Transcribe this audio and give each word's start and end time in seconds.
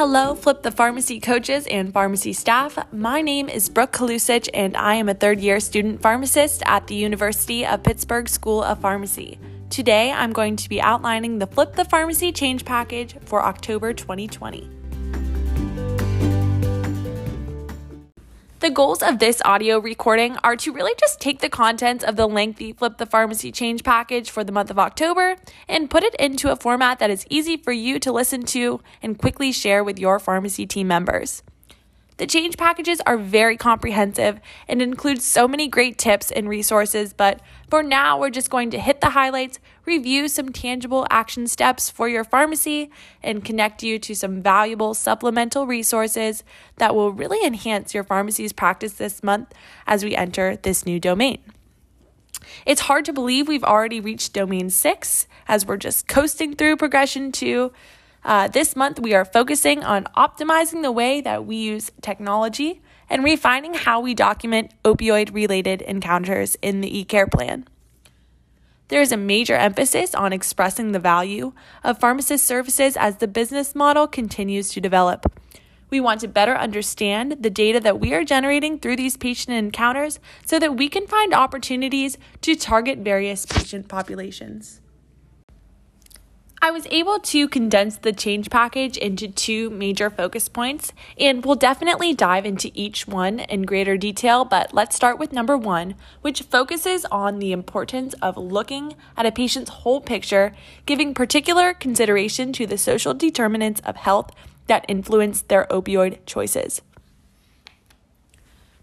Hello, 0.00 0.34
Flip 0.34 0.62
the 0.62 0.70
Pharmacy 0.70 1.20
coaches 1.20 1.66
and 1.66 1.92
pharmacy 1.92 2.32
staff. 2.32 2.78
My 2.90 3.20
name 3.20 3.50
is 3.50 3.68
Brooke 3.68 3.92
Kalusich, 3.92 4.48
and 4.54 4.74
I 4.74 4.94
am 4.94 5.10
a 5.10 5.14
third 5.14 5.40
year 5.40 5.60
student 5.60 6.00
pharmacist 6.00 6.62
at 6.64 6.86
the 6.86 6.94
University 6.94 7.66
of 7.66 7.82
Pittsburgh 7.82 8.26
School 8.26 8.62
of 8.62 8.80
Pharmacy. 8.80 9.38
Today, 9.68 10.10
I'm 10.10 10.32
going 10.32 10.56
to 10.56 10.70
be 10.70 10.80
outlining 10.80 11.38
the 11.38 11.46
Flip 11.46 11.74
the 11.74 11.84
Pharmacy 11.84 12.32
change 12.32 12.64
package 12.64 13.14
for 13.26 13.44
October 13.44 13.92
2020. 13.92 14.79
The 18.70 18.74
goals 18.76 19.02
of 19.02 19.18
this 19.18 19.42
audio 19.44 19.80
recording 19.80 20.36
are 20.44 20.54
to 20.54 20.72
really 20.72 20.94
just 20.96 21.18
take 21.18 21.40
the 21.40 21.48
contents 21.48 22.04
of 22.04 22.14
the 22.14 22.28
lengthy 22.28 22.72
Flip 22.72 22.98
the 22.98 23.04
Pharmacy 23.04 23.50
change 23.50 23.82
package 23.82 24.30
for 24.30 24.44
the 24.44 24.52
month 24.52 24.70
of 24.70 24.78
October 24.78 25.34
and 25.66 25.90
put 25.90 26.04
it 26.04 26.14
into 26.20 26.52
a 26.52 26.54
format 26.54 27.00
that 27.00 27.10
is 27.10 27.26
easy 27.28 27.56
for 27.56 27.72
you 27.72 27.98
to 27.98 28.12
listen 28.12 28.44
to 28.44 28.80
and 29.02 29.18
quickly 29.18 29.50
share 29.50 29.82
with 29.82 29.98
your 29.98 30.20
pharmacy 30.20 30.66
team 30.66 30.86
members. 30.86 31.42
The 32.20 32.26
change 32.26 32.58
packages 32.58 33.00
are 33.06 33.16
very 33.16 33.56
comprehensive 33.56 34.40
and 34.68 34.82
include 34.82 35.22
so 35.22 35.48
many 35.48 35.68
great 35.68 35.96
tips 35.96 36.30
and 36.30 36.50
resources, 36.50 37.14
but 37.14 37.40
for 37.70 37.82
now, 37.82 38.20
we're 38.20 38.28
just 38.28 38.50
going 38.50 38.70
to 38.72 38.78
hit 38.78 39.00
the 39.00 39.08
highlights, 39.08 39.58
review 39.86 40.28
some 40.28 40.50
tangible 40.50 41.06
action 41.08 41.46
steps 41.46 41.88
for 41.88 42.10
your 42.10 42.22
pharmacy, 42.22 42.90
and 43.22 43.42
connect 43.42 43.82
you 43.82 43.98
to 44.00 44.14
some 44.14 44.42
valuable 44.42 44.92
supplemental 44.92 45.66
resources 45.66 46.44
that 46.76 46.94
will 46.94 47.10
really 47.10 47.42
enhance 47.42 47.94
your 47.94 48.04
pharmacy's 48.04 48.52
practice 48.52 48.92
this 48.92 49.22
month 49.22 49.54
as 49.86 50.04
we 50.04 50.14
enter 50.14 50.56
this 50.56 50.84
new 50.84 51.00
domain. 51.00 51.38
It's 52.66 52.82
hard 52.82 53.06
to 53.06 53.14
believe 53.14 53.48
we've 53.48 53.64
already 53.64 53.98
reached 53.98 54.34
domain 54.34 54.68
six 54.68 55.26
as 55.48 55.64
we're 55.64 55.78
just 55.78 56.06
coasting 56.06 56.54
through 56.54 56.76
progression 56.76 57.32
two 57.32 57.72
uh, 58.24 58.48
this 58.48 58.76
month, 58.76 59.00
we 59.00 59.14
are 59.14 59.24
focusing 59.24 59.82
on 59.82 60.04
optimizing 60.16 60.82
the 60.82 60.92
way 60.92 61.20
that 61.20 61.46
we 61.46 61.56
use 61.56 61.90
technology 62.02 62.82
and 63.08 63.24
refining 63.24 63.74
how 63.74 64.00
we 64.00 64.14
document 64.14 64.72
opioid 64.84 65.34
related 65.34 65.82
encounters 65.82 66.56
in 66.62 66.80
the 66.80 67.04
eCare 67.04 67.30
plan. 67.30 67.66
There 68.88 69.00
is 69.00 69.12
a 69.12 69.16
major 69.16 69.54
emphasis 69.54 70.14
on 70.14 70.32
expressing 70.32 70.92
the 70.92 70.98
value 70.98 71.52
of 71.84 71.98
pharmacist 71.98 72.44
services 72.44 72.96
as 72.96 73.16
the 73.16 73.28
business 73.28 73.74
model 73.74 74.06
continues 74.06 74.70
to 74.70 74.80
develop. 74.80 75.32
We 75.90 76.00
want 76.00 76.20
to 76.20 76.28
better 76.28 76.56
understand 76.56 77.36
the 77.40 77.50
data 77.50 77.80
that 77.80 78.00
we 78.00 78.12
are 78.14 78.24
generating 78.24 78.78
through 78.78 78.96
these 78.96 79.16
patient 79.16 79.56
encounters 79.56 80.20
so 80.44 80.58
that 80.58 80.76
we 80.76 80.88
can 80.88 81.06
find 81.06 81.32
opportunities 81.32 82.18
to 82.42 82.54
target 82.54 82.98
various 82.98 83.46
patient 83.46 83.88
populations. 83.88 84.80
I 86.62 86.70
was 86.72 86.86
able 86.90 87.18
to 87.20 87.48
condense 87.48 87.96
the 87.96 88.12
change 88.12 88.50
package 88.50 88.98
into 88.98 89.28
two 89.28 89.70
major 89.70 90.10
focus 90.10 90.46
points, 90.46 90.92
and 91.18 91.42
we'll 91.42 91.54
definitely 91.54 92.12
dive 92.12 92.44
into 92.44 92.70
each 92.74 93.08
one 93.08 93.40
in 93.40 93.62
greater 93.62 93.96
detail. 93.96 94.44
But 94.44 94.74
let's 94.74 94.94
start 94.94 95.18
with 95.18 95.32
number 95.32 95.56
one, 95.56 95.94
which 96.20 96.42
focuses 96.42 97.06
on 97.06 97.38
the 97.38 97.52
importance 97.52 98.12
of 98.20 98.36
looking 98.36 98.94
at 99.16 99.24
a 99.24 99.32
patient's 99.32 99.70
whole 99.70 100.02
picture, 100.02 100.54
giving 100.84 101.14
particular 101.14 101.72
consideration 101.72 102.52
to 102.52 102.66
the 102.66 102.76
social 102.76 103.14
determinants 103.14 103.80
of 103.80 103.96
health 103.96 104.30
that 104.66 104.84
influence 104.86 105.40
their 105.40 105.66
opioid 105.70 106.18
choices. 106.26 106.82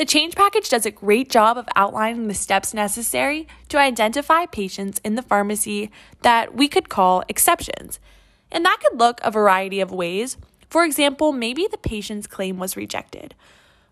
The 0.00 0.06
change 0.06 0.34
package 0.34 0.70
does 0.70 0.86
a 0.86 0.90
great 0.90 1.28
job 1.28 1.58
of 1.58 1.68
outlining 1.76 2.26
the 2.26 2.32
steps 2.32 2.72
necessary 2.72 3.46
to 3.68 3.76
identify 3.76 4.46
patients 4.46 4.98
in 5.04 5.14
the 5.14 5.20
pharmacy 5.20 5.90
that 6.22 6.54
we 6.54 6.68
could 6.68 6.88
call 6.88 7.22
exceptions. 7.28 8.00
And 8.50 8.64
that 8.64 8.78
could 8.80 8.98
look 8.98 9.20
a 9.22 9.30
variety 9.30 9.78
of 9.78 9.92
ways. 9.92 10.38
For 10.70 10.86
example, 10.86 11.32
maybe 11.32 11.68
the 11.70 11.76
patient's 11.76 12.26
claim 12.26 12.58
was 12.58 12.78
rejected, 12.78 13.34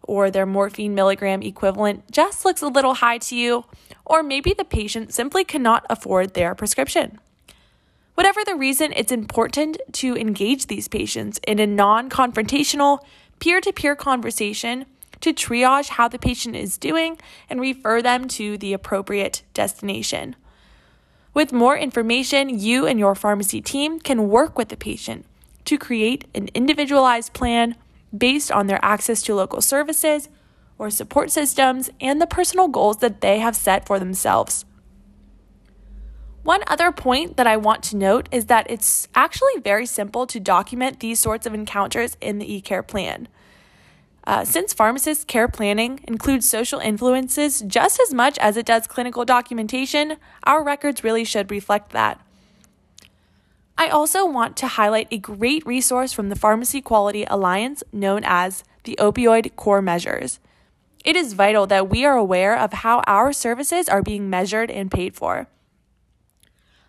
or 0.03 0.31
their 0.31 0.47
morphine 0.47 0.95
milligram 0.95 1.43
equivalent 1.43 2.11
just 2.11 2.43
looks 2.43 2.63
a 2.63 2.69
little 2.69 2.95
high 2.95 3.19
to 3.19 3.37
you, 3.37 3.67
or 4.07 4.23
maybe 4.23 4.55
the 4.55 4.65
patient 4.65 5.13
simply 5.13 5.45
cannot 5.45 5.85
afford 5.91 6.33
their 6.33 6.55
prescription. 6.55 7.19
Whatever 8.15 8.41
the 8.47 8.57
reason, 8.57 8.95
it's 8.97 9.13
important 9.13 9.77
to 9.93 10.17
engage 10.17 10.69
these 10.69 10.89
patients 10.89 11.39
in 11.47 11.59
a 11.59 11.67
non 11.67 12.09
confrontational, 12.09 13.01
peer 13.41 13.61
to 13.61 13.75
peer 13.75 13.95
conversation 13.95 14.87
to 15.21 15.33
triage 15.33 15.89
how 15.91 16.09
the 16.09 16.19
patient 16.19 16.57
is 16.57 16.79
doing 16.79 17.19
and 17.49 17.61
refer 17.61 18.01
them 18.03 18.29
to 18.29 18.57
the 18.59 18.73
appropriate 18.73 19.43
destination. 19.55 20.37
With 21.35 21.53
more 21.53 21.77
information, 21.77 22.59
you 22.59 22.87
and 22.87 22.99
your 22.99 23.15
pharmacy 23.15 23.61
team 23.61 24.01
can 24.01 24.29
work 24.29 24.59
with 24.59 24.69
the 24.69 24.77
patient 24.77 25.25
to 25.67 25.79
create 25.79 26.27
an 26.35 26.49
individualized 26.55 27.33
plan 27.33 27.77
based 28.17 28.51
on 28.51 28.67
their 28.67 28.83
access 28.83 29.23
to 29.23 29.35
local 29.35 29.61
services 29.61 30.29
or 30.79 30.91
support 30.91 31.31
systems 31.31 31.91
and 32.01 32.21
the 32.21 32.27
personal 32.27 32.69
goals 32.69 32.99
that 32.99 33.21
they 33.21 33.41
have 33.41 33.57
set 33.57 33.87
for 33.87 33.99
themselves. 33.99 34.65
One 36.43 36.63
other 36.67 36.93
point 36.93 37.37
that 37.37 37.47
I 37.47 37.59
want 37.59 37.83
to 37.85 37.97
note 37.97 38.29
is 38.33 38.47
that 38.47 38.71
it's 38.71 39.07
actually 39.15 39.61
very 39.63 39.85
simple 39.85 40.27
to 40.29 40.41
document 40.41 41.01
these 41.01 41.21
sorts 41.21 41.47
of 41.47 41.53
encounters 41.53 42.17
in 42.21 42.39
the 42.39 42.63
eCare 42.63 42.87
plan. 42.87 43.29
Uh, 44.29 44.45
since 44.45 44.75
pharmacist 44.75 45.27
care 45.27 45.49
planning 45.49 46.01
includes 46.07 46.47
social 46.47 46.81
influences 46.81 47.63
just 47.63 47.99
as 47.99 48.13
much 48.13 48.37
as 48.41 48.59
it 48.59 48.67
does 48.67 48.87
clinical 48.87 49.25
documentation, 49.25 50.19
our 50.45 50.63
records 50.63 51.03
really 51.03 51.25
should 51.25 51.51
reflect 51.51 51.93
that. 51.93 52.21
I 53.79 53.89
also 53.89 54.27
want 54.27 54.55
to 54.59 54.67
highlight 54.67 55.09
a 55.11 55.17
great 55.17 55.65
resource 55.65 56.13
from 56.13 56.29
the 56.29 56.37
Pharmacy 56.37 56.83
Quality 56.83 57.25
Alliance 57.25 57.83
known 57.91 58.21
as 58.23 58.65
the 58.85 58.99
Opioid 59.01 59.57
Core 59.57 59.81
Measures. 59.81 60.41
It 61.07 61.17
is 61.17 61.33
vital 61.33 61.67
that 61.69 61.89
we 61.89 62.05
are 62.05 62.17
aware 62.17 62.55
of 62.55 62.75
how 62.75 63.01
our 63.07 63.33
services 63.33 63.89
are 63.89 64.03
being 64.03 64.29
measured 64.29 64.71
and 64.71 64.91
paid 64.91 65.15
for. 65.15 65.49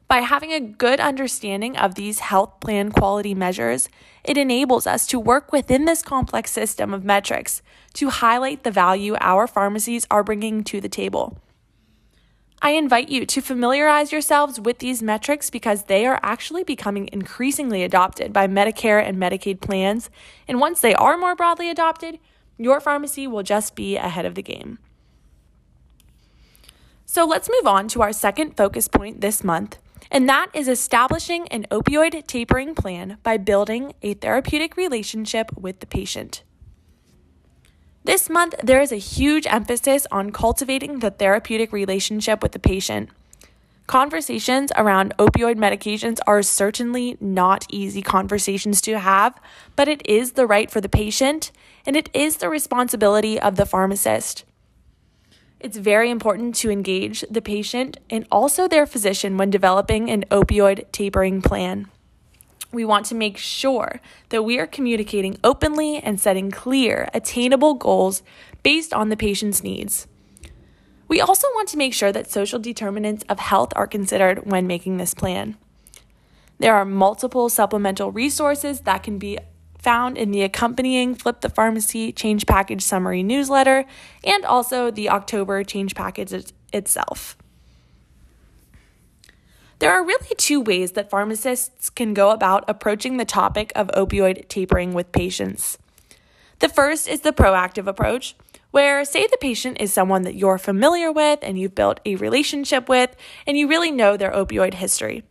By 0.10 0.22
having 0.22 0.52
a 0.52 0.60
good 0.60 1.00
understanding 1.00 1.78
of 1.78 1.94
these 1.94 2.18
health 2.18 2.60
plan 2.62 2.92
quality 2.92 3.36
measures, 3.36 3.90
it 4.24 4.40
enables 4.40 4.88
us 4.88 5.06
to 5.06 5.20
work 5.20 5.52
within 5.52 5.86
this 5.86 6.02
complex 6.02 6.50
system 6.50 6.96
of 6.96 7.06
metrics 7.06 7.62
to 7.94 8.10
highlight 8.10 8.64
the 8.64 8.72
value 8.72 9.16
our 9.22 9.46
pharmacies 9.46 10.08
are 10.10 10.24
bringing 10.24 10.64
to 10.64 10.82
the 10.82 10.90
table. 10.90 11.38
I 12.60 12.72
invite 12.72 13.10
you 13.10 13.24
to 13.28 13.40
familiarize 13.40 14.12
yourselves 14.12 14.60
with 14.60 14.80
these 14.80 15.04
metrics 15.04 15.52
because 15.52 15.84
they 15.84 16.08
are 16.08 16.20
actually 16.24 16.64
becoming 16.64 17.08
increasingly 17.14 17.84
adopted 17.84 18.34
by 18.34 18.48
Medicare 18.48 19.08
and 19.08 19.16
Medicaid 19.16 19.62
plans. 19.62 20.10
And 20.48 20.60
once 20.60 20.82
they 20.82 20.96
are 20.96 21.20
more 21.20 21.36
broadly 21.36 21.70
adopted, 21.70 22.18
your 22.58 22.82
pharmacy 22.82 23.28
will 23.28 23.44
just 23.44 23.76
be 23.76 23.96
ahead 23.96 24.26
of 24.26 24.34
the 24.34 24.42
game. 24.42 24.80
So 27.06 27.26
let's 27.26 27.50
move 27.50 27.68
on 27.68 27.88
to 27.90 28.02
our 28.02 28.12
second 28.12 28.58
focus 28.58 28.88
point 28.88 29.22
this 29.22 29.44
month 29.44 29.78
and 30.12 30.28
that 30.28 30.48
is 30.54 30.68
establishing 30.68 31.48
an 31.50 31.66
opioid 31.72 32.26
tapering 32.28 32.76
plan 32.76 33.18
by 33.24 33.38
building 33.38 33.94
a 34.02 34.14
therapeutic 34.14 34.76
relationship 34.76 35.52
with 35.58 35.80
the 35.80 35.88
patient. 35.88 36.44
This 38.04 38.30
month, 38.30 38.56
there 38.64 38.82
is 38.82 38.92
a 38.92 38.98
huge 38.98 39.46
emphasis 39.46 40.08
on 40.12 40.32
cultivating 40.32 41.00
the 41.00 41.12
therapeutic 41.12 41.72
relationship 41.72 42.42
with 42.42 42.54
the 42.54 42.60
patient. 42.60 43.10
Conversations 43.88 44.72
around 44.76 45.14
opioid 45.18 45.58
medications 45.58 46.20
are 46.28 46.44
certainly 46.44 47.18
not 47.20 47.66
easy 47.70 48.02
conversations 48.02 48.82
to 48.82 49.00
have, 49.00 49.40
but 49.76 49.88
it 49.88 50.02
is 50.08 50.34
the 50.34 50.46
right 50.46 50.70
for 50.70 50.80
the 50.80 50.88
patient 50.88 51.52
and 51.86 51.96
it 51.96 52.08
is 52.14 52.38
the 52.38 52.50
responsibility 52.50 53.40
of 53.40 53.56
the 53.56 53.66
pharmacist. 53.66 54.44
It's 55.60 55.78
very 55.78 56.10
important 56.10 56.56
to 56.56 56.72
engage 56.72 57.26
the 57.30 57.42
patient 57.42 57.98
and 58.10 58.26
also 58.32 58.68
their 58.68 58.86
physician 58.86 59.38
when 59.38 59.50
developing 59.50 60.10
an 60.10 60.24
opioid 60.32 60.90
tapering 60.94 61.42
plan. 61.42 61.88
We 62.72 62.86
want 62.86 63.08
to 63.08 63.16
make 63.16 63.38
sure 63.38 64.00
that 64.30 64.44
we 64.44 64.58
are 64.60 64.68
communicating 64.68 65.38
openly 65.44 65.98
and 65.98 66.20
setting 66.20 66.50
clear, 66.50 67.10
attainable 67.14 67.74
goals 67.74 68.22
based 68.64 68.94
on 68.94 69.10
the 69.10 69.18
patient's 69.18 69.64
needs. 69.64 70.08
We 71.10 71.20
also 71.20 71.48
want 71.56 71.68
to 71.70 71.78
make 71.78 71.94
sure 71.94 72.12
that 72.12 72.32
social 72.32 72.60
determinants 72.60 73.26
of 73.28 73.40
health 73.40 73.74
are 73.76 73.88
considered 73.88 74.50
when 74.50 74.68
making 74.68 74.98
this 74.98 75.16
plan. 75.16 75.58
There 76.60 76.76
are 76.76 76.86
multiple 76.86 77.50
supplemental 77.50 78.12
resources 78.12 78.82
that 78.82 79.02
can 79.02 79.18
be 79.18 79.40
found 79.80 80.18
in 80.18 80.32
the 80.32 80.44
accompanying 80.44 81.16
Flip 81.16 81.42
the 81.42 81.50
Pharmacy 81.50 82.12
Change 82.12 82.46
Package 82.46 82.82
Summary 82.82 83.24
newsletter 83.24 83.86
and 84.24 84.46
also 84.46 84.92
the 84.92 85.10
October 85.10 85.64
Change 85.64 85.96
Package 85.96 86.54
itself. 86.72 87.38
There 89.80 89.92
are 89.94 90.06
really 90.06 90.36
two 90.36 90.60
ways 90.60 90.92
that 90.92 91.10
pharmacists 91.10 91.90
can 91.90 92.14
go 92.14 92.32
about 92.32 92.66
approaching 92.68 93.16
the 93.16 93.24
topic 93.24 93.72
of 93.76 93.88
opioid 93.88 94.50
tapering 94.50 94.94
with 94.94 95.14
patients. 95.14 95.78
The 96.60 96.68
first 96.68 97.08
is 97.08 97.22
the 97.22 97.32
proactive 97.32 97.88
approach, 97.88 98.36
where, 98.72 99.06
say, 99.06 99.26
the 99.26 99.38
patient 99.40 99.78
is 99.80 99.94
someone 99.94 100.24
that 100.24 100.36
you're 100.36 100.58
familiar 100.58 101.14
with 101.14 101.40
and 101.42 101.58
you've 101.58 101.76
built 101.76 102.02
a 102.06 102.18
relationship 102.18 102.90
with, 102.90 103.16
and 103.48 103.58
you 103.58 103.70
really 103.70 103.90
know 103.90 104.18
their 104.18 104.32
opioid 104.32 104.74
history. 104.74 105.24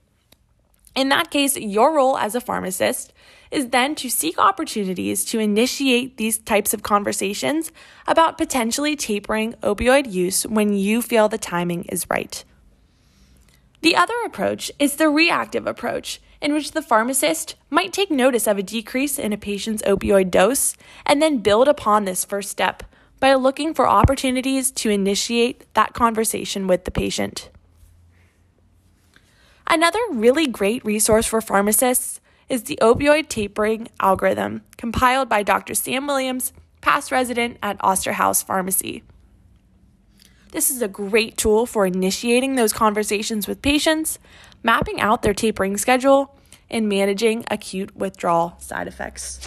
In 0.99 1.11
that 1.11 1.31
case, 1.31 1.57
your 1.57 1.95
role 1.95 2.19
as 2.19 2.35
a 2.35 2.41
pharmacist 2.41 3.13
is 3.53 3.69
then 3.69 3.95
to 3.95 4.11
seek 4.11 4.37
opportunities 4.37 5.25
to 5.27 5.39
initiate 5.39 6.17
these 6.17 6.39
types 6.39 6.75
of 6.75 6.83
conversations 6.83 7.71
about 8.09 8.37
potentially 8.37 8.97
tapering 8.97 9.53
opioid 9.63 10.11
use 10.11 10.45
when 10.45 10.73
you 10.73 11.01
feel 11.01 11.29
the 11.29 11.39
timing 11.39 11.85
is 11.85 12.11
right. 12.11 12.45
The 13.81 13.95
other 13.95 14.15
approach 14.27 14.73
is 14.81 14.97
the 14.97 15.09
reactive 15.09 15.69
approach, 15.69 16.21
in 16.41 16.53
which 16.53 16.73
the 16.73 16.83
pharmacist 16.83 17.55
might 17.71 17.93
take 17.93 18.11
notice 18.11 18.49
of 18.49 18.59
a 18.59 18.63
decrease 18.65 19.21
in 19.21 19.33
a 19.33 19.39
patient's 19.39 19.85
opioid 19.85 20.33
dose 20.33 20.77
and 21.07 21.23
then 21.23 21.39
build 21.39 21.69
upon 21.69 22.07
this 22.07 22.25
first 22.25 22.51
step 22.51 22.83
by 23.21 23.35
looking 23.35 23.73
for 23.73 23.87
opportunities 23.87 24.73
to 24.73 24.91
initiate 24.91 25.73
that 25.75 25.95
conversation 25.95 26.67
with 26.67 26.85
the 26.85 26.91
patient. 26.91 27.51
Another 29.71 30.01
really 30.11 30.47
great 30.47 30.83
resource 30.83 31.27
for 31.27 31.43
pharmacists 31.43 32.23
is 32.49 32.63
the 32.63 32.79
opioid 32.81 33.29
tapering 33.29 33.89
algorithm, 34.01 34.63
compiled 34.79 35.29
by 35.29 35.43
Dr. 35.43 35.75
Sam 35.75 36.07
Williams, 36.07 36.55
past 36.81 37.13
resident 37.13 37.59
at 37.63 37.79
Osterhaus 37.81 38.43
Pharmacy. 38.43 39.03
This 40.53 40.71
is 40.71 40.81
a 40.81 40.89
great 40.89 41.37
tool 41.37 41.67
for 41.67 41.85
initiating 41.85 42.55
those 42.55 42.73
conversations 42.73 43.47
with 43.47 43.61
patients, 43.61 44.19
mapping 44.63 45.03
out 45.03 45.21
their 45.21 45.35
tapering 45.35 45.77
schedule, 45.77 46.35
and 46.71 46.89
managing 46.89 47.45
acute 47.51 47.95
withdrawal 47.95 48.55
side 48.59 48.89
effects. 48.89 49.47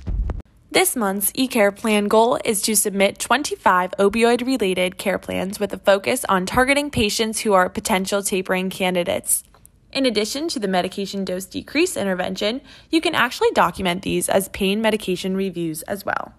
This 0.70 0.96
month's 0.96 1.32
eCare 1.32 1.76
plan 1.76 2.08
goal 2.08 2.38
is 2.46 2.62
to 2.62 2.76
submit 2.76 3.18
25 3.18 3.92
opioid 3.98 4.46
related 4.46 5.00
care 5.00 5.18
plans 5.18 5.60
with 5.60 5.74
a 5.74 5.80
focus 5.80 6.24
on 6.30 6.46
targeting 6.46 6.92
patients 6.92 7.40
who 7.40 7.54
are 7.54 7.68
potential 7.70 8.22
tapering 8.22 8.70
candidates. 8.70 9.44
In 9.94 10.06
addition 10.06 10.48
to 10.50 10.60
the 10.60 10.70
medication 10.70 11.26
dose 11.26 11.46
decrease 11.46 11.98
intervention, 11.98 12.62
you 12.90 13.02
can 13.02 13.14
actually 13.14 13.52
document 13.52 14.04
these 14.04 14.30
as 14.30 14.48
pain 14.50 14.82
medication 14.82 15.36
reviews 15.36 15.82
as 15.84 16.06
well. 16.06 16.34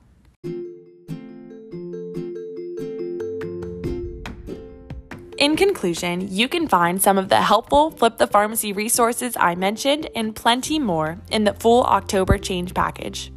In 5.37 5.57
conclusion, 5.57 6.29
you 6.31 6.49
can 6.49 6.69
find 6.69 7.03
some 7.03 7.19
of 7.19 7.29
the 7.29 7.43
helpful 7.43 7.91
Flip 7.91 8.17
the 8.17 8.29
Pharmacy 8.29 8.73
resources 8.73 9.37
I 9.39 9.55
mentioned 9.55 10.09
and 10.15 10.37
plenty 10.37 10.79
more 10.79 11.19
in 11.31 11.45
the 11.45 11.53
full 11.53 11.83
October 11.83 12.39
change 12.39 12.73
package. 12.73 13.33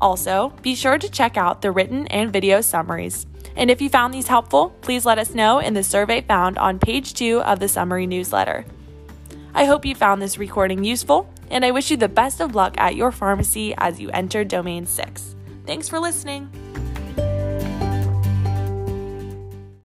Also, 0.00 0.52
be 0.62 0.74
sure 0.74 0.98
to 0.98 1.10
check 1.10 1.36
out 1.36 1.62
the 1.62 1.70
written 1.70 2.08
and 2.08 2.32
video 2.32 2.62
summaries. 2.62 3.26
And 3.54 3.70
if 3.70 3.80
you 3.80 3.90
found 3.90 4.12
these 4.12 4.28
helpful, 4.28 4.70
please 4.80 5.04
let 5.04 5.18
us 5.18 5.34
know 5.34 5.58
in 5.58 5.74
the 5.74 5.84
survey 5.84 6.22
found 6.22 6.58
on 6.58 6.78
page 6.78 7.14
two 7.14 7.42
of 7.42 7.60
the 7.60 7.68
summary 7.68 8.06
newsletter. 8.06 8.64
I 9.54 9.64
hope 9.66 9.84
you 9.84 9.94
found 9.94 10.22
this 10.22 10.38
recording 10.38 10.82
useful, 10.82 11.28
and 11.50 11.64
I 11.64 11.72
wish 11.72 11.90
you 11.90 11.98
the 11.98 12.08
best 12.08 12.40
of 12.40 12.54
luck 12.54 12.74
at 12.78 12.96
your 12.96 13.12
pharmacy 13.12 13.74
as 13.76 14.00
you 14.00 14.10
enter 14.10 14.44
Domain 14.44 14.86
6. 14.86 15.36
Thanks 15.66 15.88
for 15.88 16.00
listening. 16.00 16.50